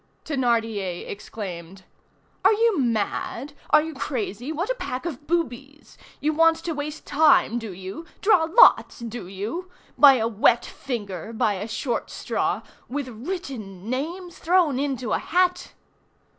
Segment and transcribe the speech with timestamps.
[0.25, 1.83] Thénardier exclaimed:—
[2.43, 3.53] "Are you mad!
[3.69, 4.51] Are you crazy!
[4.51, 5.95] What a pack of boobies!
[6.19, 8.05] You want to waste time, do you?
[8.19, 9.69] Draw lots, do you?
[9.99, 12.63] By a wet finger, by a short straw!
[12.89, 14.39] With written names!
[14.39, 15.73] Thrown into a hat!